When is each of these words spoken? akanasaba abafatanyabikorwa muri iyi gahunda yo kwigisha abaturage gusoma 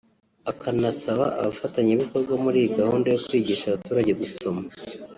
akanasaba 0.51 1.25
abafatanyabikorwa 1.41 2.33
muri 2.43 2.57
iyi 2.61 2.69
gahunda 2.79 3.07
yo 3.13 3.19
kwigisha 3.25 3.65
abaturage 3.67 4.11
gusoma 4.21 4.63